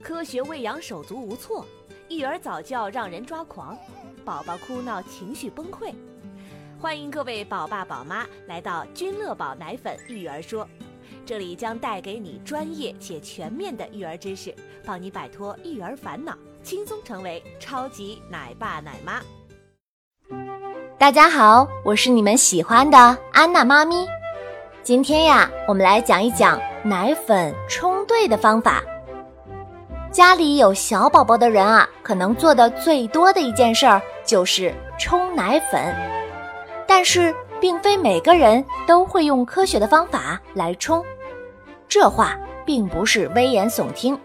[0.00, 1.66] 科学喂养手足无措，
[2.08, 3.76] 育儿早教让人抓狂，
[4.24, 5.92] 宝宝哭闹情绪崩溃。
[6.80, 10.66] 欢迎各位宝爸宝妈来到君乐宝奶粉育儿说，
[11.26, 19.20] 这里将带给你专业且全面的育儿知识，帮你摆脱育儿烦恼，轻松成为超级奶爸奶妈。
[20.96, 22.96] 大家好，我是你们喜欢的
[23.32, 24.06] 安娜妈咪。
[24.84, 28.80] 今天呀，我们来讲一讲奶粉冲兑的方法。
[30.10, 35.94] 家里有小宝宝的人啊，可能做的最多的一件事儿就是冲奶粉。
[36.86, 41.04] 但是，并非每个人都会用科学的方法来冲，
[41.86, 44.18] 这话并不是危言耸听。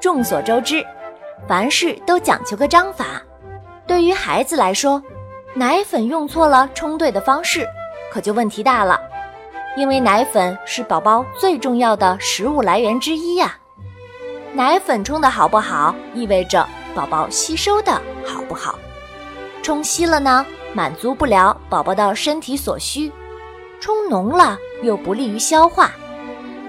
[0.00, 0.84] 众所周知，
[1.46, 3.22] 凡事都讲究个章法。
[3.86, 5.00] 对于孩子来说，
[5.54, 7.66] 奶粉用错了冲兑的方式，
[8.10, 8.98] 可就问题大了。
[9.76, 13.58] 因为奶粉是宝宝最重要的食物来源之一呀。
[14.56, 17.92] 奶粉冲的好不好，意味着宝宝吸收的
[18.24, 18.78] 好不好。
[19.62, 23.10] 冲稀了呢，满足不了宝宝的身体所需；
[23.80, 25.92] 冲浓了，又不利于消化。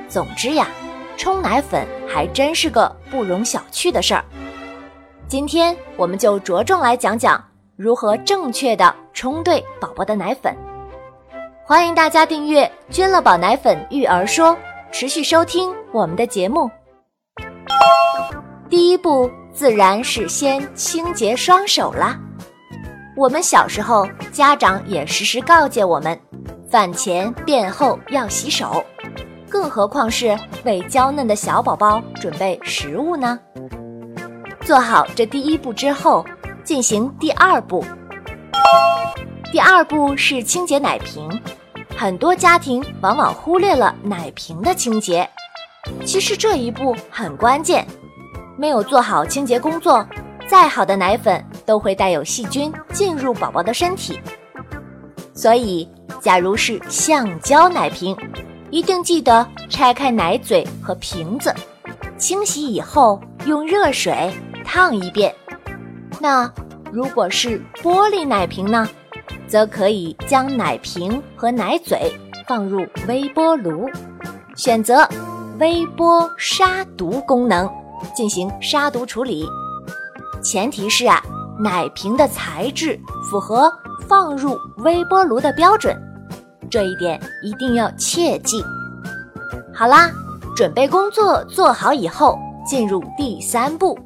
[0.10, 0.68] 总之呀，
[1.16, 4.26] 冲奶粉还真是个不容小觑的事儿。
[5.30, 7.42] 今天我们就着重来讲讲
[7.78, 10.54] 如何正确的冲兑宝宝的奶粉。
[11.64, 14.58] 欢迎大家订阅“君乐宝奶粉育儿说”，
[14.92, 16.70] 持续收听我们的节目。
[18.70, 22.20] 第一步自然是先清洁双手啦。
[23.16, 26.20] 我们小时候，家长也时时告诫我们，
[26.70, 28.84] 饭前便后要洗手，
[29.50, 33.40] 更何况是为娇嫩的小宝宝准备食物呢？
[34.62, 36.26] 做好这第一步之后，
[36.64, 37.84] 进行第二步。
[39.50, 41.30] 第二步是清洁奶瓶，
[41.96, 45.28] 很多家庭往往忽略了奶瓶的清洁。
[46.06, 47.88] 其实这一步很关键，
[48.58, 50.06] 没有做好清洁工作，
[50.48, 54.20] 再好的奶粉都会带有细菌进入宝宝的身体。
[55.34, 55.88] 所以，
[56.20, 58.18] 假如是橡胶奶瓶，
[58.72, 61.54] 一定记得拆开奶嘴和瓶子，
[62.18, 64.34] 清洗以后用热水
[64.66, 65.34] 烫一遍。
[66.20, 66.52] 那
[66.92, 68.90] 如果是玻璃奶瓶呢，
[69.48, 72.12] 则可以将奶瓶和奶嘴
[72.48, 73.88] 放入微波炉，
[74.56, 75.08] 选择。
[75.60, 77.68] 微波杀毒功能
[78.16, 79.48] 进行杀毒处理，
[80.44, 81.22] 前提是啊，
[81.60, 83.00] 奶瓶的材质
[83.30, 83.72] 符合
[84.08, 85.96] 放入微波炉的标准，
[86.70, 88.64] 这一点一定要切记。
[89.74, 90.10] 好啦，
[90.56, 93.98] 准备工作做好以后，进入第三步。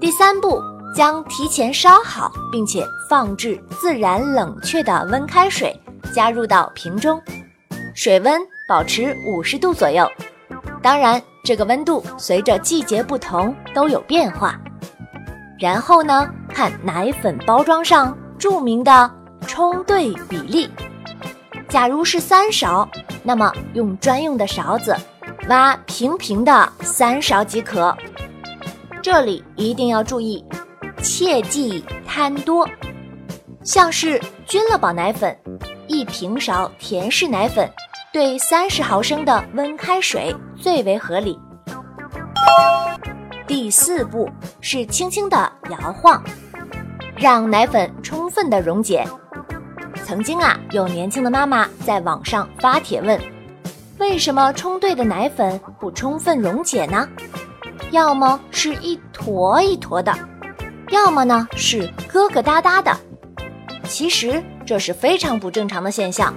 [0.00, 0.62] 第三步，
[0.94, 5.78] 将提前烧好并且放置自然冷却的温开水
[6.14, 7.20] 加入到瓶中，
[7.94, 8.40] 水温。
[8.68, 10.08] 保持五十度左右，
[10.80, 14.60] 当然这个温度随着季节不同都有变化。
[15.58, 19.10] 然后呢，看奶粉包装上著名的
[19.46, 20.70] 冲兑比例，
[21.68, 22.88] 假如是三勺，
[23.22, 24.96] 那么用专用的勺子
[25.48, 27.96] 挖平平的三勺即可。
[29.02, 30.44] 这里一定要注意，
[31.02, 32.68] 切忌贪多。
[33.62, 35.36] 像是君乐宝奶粉，
[35.86, 37.70] 一平勺甜式奶粉。
[38.12, 41.38] 兑三十毫升的温开水最为合理。
[43.46, 44.28] 第四步
[44.60, 46.22] 是轻轻的摇晃，
[47.16, 49.04] 让奶粉充分的溶解。
[50.04, 53.20] 曾经啊，有年轻的妈妈在网上发帖问：
[53.98, 57.08] 为什么冲兑的奶粉不充分溶解呢？
[57.90, 60.16] 要么是一坨一坨的，
[60.90, 62.96] 要么呢是疙疙瘩瘩的。
[63.84, 66.32] 其实这是非常不正常的现象。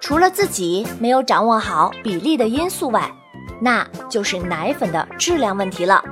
[0.00, 3.10] 除了自己没有掌握好比例的因素外，
[3.60, 6.02] 那就是奶粉的质量问题了。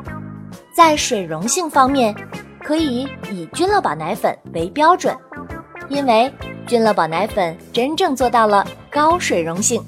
[0.72, 2.14] 在水溶性方面，
[2.62, 5.16] 可以以君乐宝奶粉为标准，
[5.88, 6.32] 因为
[6.66, 9.84] 君乐宝奶粉真正做到了高水溶性。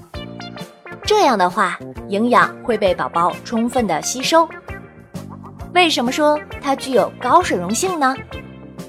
[1.05, 1.79] 这样的话，
[2.09, 4.49] 营养会被宝宝充分的吸收。
[5.75, 8.15] 为什么说它具有高水溶性呢？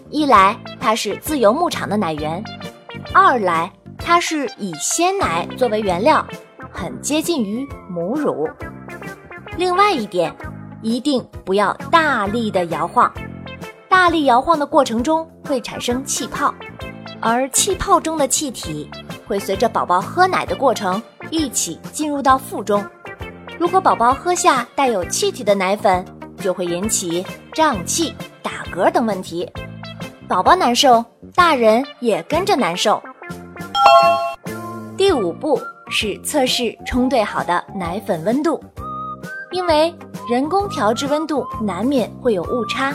[0.10, 2.44] 一来它是自由牧场的奶源，
[3.14, 3.72] 二来。
[3.98, 6.24] 它是以鲜奶作为原料，
[6.72, 8.48] 很接近于母乳。
[9.58, 10.36] 另外一点，
[10.82, 13.12] 一定不要大力的摇晃，
[13.88, 16.54] 大力摇晃的过程中会产生气泡，
[17.22, 18.90] 而气泡中的气体
[19.26, 22.86] 会随着宝宝喝奶的过程一起进入到腹中。
[23.58, 26.04] 如果宝宝喝下带有气体的奶粉，
[26.38, 28.14] 就会引起胀气、
[28.44, 29.50] 打嗝等问题，
[30.28, 31.04] 宝宝难受，
[31.34, 33.02] 大人也跟着难受。
[34.98, 35.58] 第五步
[35.90, 38.62] 是测试冲兑好的奶粉温度，
[39.56, 39.96] 因为
[40.30, 42.94] 人工调制温度难免会有误差，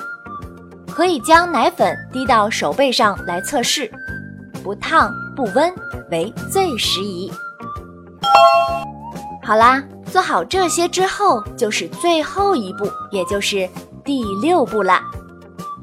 [0.87, 3.91] 可以将奶粉滴到手背上来测试，
[4.62, 5.73] 不烫不温
[6.11, 7.33] 为最适宜。
[9.43, 13.67] 好啦，做好这些之后，就是最后一步，也就是
[14.05, 15.01] 第六步啦。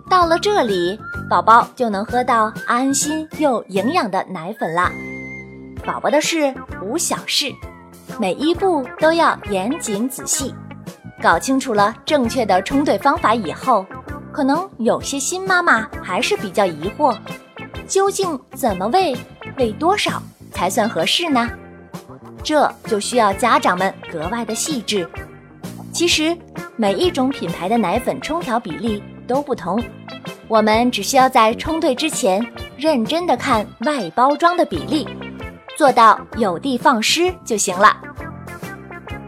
[0.08, 4.92] 到了这里，宝宝就能喝到安心又营养的奶粉啦。
[5.84, 6.54] 宝宝的事
[6.84, 7.52] 无小事，
[8.20, 10.54] 每一步都要严谨仔细。
[11.22, 13.86] 搞清楚了正确的冲兑方法以后，
[14.32, 17.18] 可能有些新妈妈还是比较疑惑：
[17.88, 19.18] 究竟怎么喂，
[19.58, 20.22] 喂多少
[20.52, 21.50] 才算合适呢？
[22.44, 25.10] 这就需要家长们格外的细致。
[25.92, 26.38] 其实，
[26.76, 29.84] 每一种品牌的奶粉冲调比例都不同，
[30.48, 32.46] 我们只需要在冲兑之前
[32.78, 35.08] 认真的看外包装的比例，
[35.76, 37.98] 做到有的放矢就行了。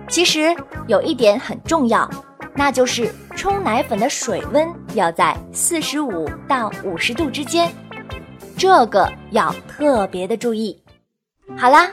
[0.10, 0.56] 其实
[0.88, 2.10] 有一点很重要，
[2.56, 7.72] 那就是冲奶粉的水温要在四十五到五十度之间，
[8.58, 10.82] 这个要特别的注意。
[11.56, 11.90] 好啦，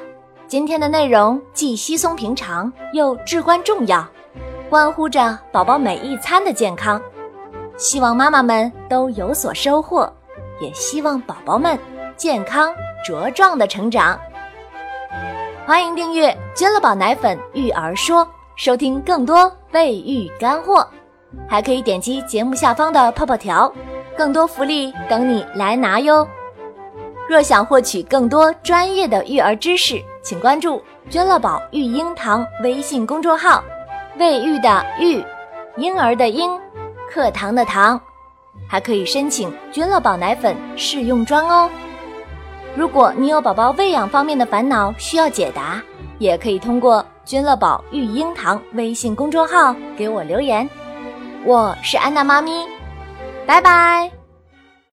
[0.48, 4.08] 今天的内容既稀松平常又至关重要，
[4.70, 7.00] 关乎着宝宝每一餐的健康。
[7.76, 10.10] 希望妈妈们都有所收获，
[10.58, 11.78] 也希望宝宝们
[12.16, 12.74] 健康
[13.06, 14.18] 茁壮的成长。
[15.66, 18.24] 欢迎订阅君乐宝奶粉育儿说，
[18.54, 20.88] 收听更多卫育干货，
[21.48, 23.72] 还可以点击节目下方的泡泡条，
[24.16, 26.24] 更多福利等你来拿哟。
[27.28, 30.80] 若想获取更多专业的育儿知识，请关注
[31.10, 33.64] 君乐宝育婴堂微信公众号，
[34.18, 35.20] 卫育的育，
[35.78, 36.48] 婴儿的婴，
[37.10, 38.00] 课堂的堂，
[38.68, 41.68] 还可以申请君乐宝奶粉试用装哦。
[42.76, 45.82] 如果你有宝宝喂养方面的烦恼需要解答，
[46.19, 50.69] 也可以通过君乐宝育婴堂微信公众号给我留言。
[51.44, 52.67] 我是安娜妈咪，
[53.46, 54.15] 拜拜。